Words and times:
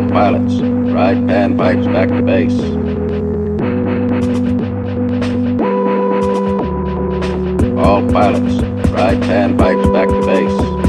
all 0.00 0.08
pilots. 0.08 0.54
Right 0.54 1.16
panpipes 1.16 1.92
back 1.92 2.08
to 2.08 2.22
base. 2.22 2.58
All 7.78 8.10
pilots. 8.10 8.54
Right 8.90 9.18
panpipes 9.20 9.92
back 9.92 10.08
to 10.08 10.20
base. 10.26 10.79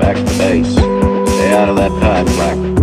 Back 0.00 0.16
to 0.16 0.38
base. 0.38 0.72
Stay 0.72 1.52
out 1.52 1.68
of 1.68 1.76
that 1.76 1.90
time 2.00 2.24
black. 2.24 2.77